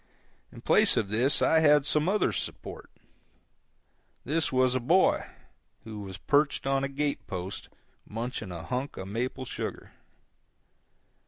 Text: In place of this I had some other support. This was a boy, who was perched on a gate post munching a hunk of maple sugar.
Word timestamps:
In 0.51 0.61
place 0.61 0.97
of 0.97 1.09
this 1.09 1.43
I 1.43 1.59
had 1.59 1.85
some 1.85 2.09
other 2.09 2.31
support. 2.33 2.89
This 4.25 4.51
was 4.51 4.73
a 4.73 4.79
boy, 4.79 5.27
who 5.83 5.99
was 5.99 6.17
perched 6.17 6.65
on 6.65 6.83
a 6.83 6.89
gate 6.89 7.27
post 7.27 7.69
munching 8.03 8.51
a 8.51 8.63
hunk 8.63 8.97
of 8.97 9.07
maple 9.09 9.45
sugar. 9.45 9.91